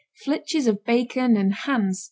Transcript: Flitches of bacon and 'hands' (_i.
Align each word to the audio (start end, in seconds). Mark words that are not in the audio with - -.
Flitches 0.15 0.65
of 0.65 0.83
bacon 0.83 1.37
and 1.37 1.53
'hands' 1.53 1.99
(_i. 1.99 1.99